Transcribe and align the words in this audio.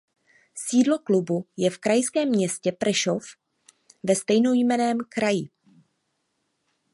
Sídlo 0.57 0.99
klubu 0.99 1.45
je 1.57 1.69
v 1.69 1.77
krajském 1.77 2.29
městě 2.29 2.71
Prešov 2.71 3.23
ve 4.03 4.15
stejnojmenném 4.15 4.97
kraji. 5.09 5.49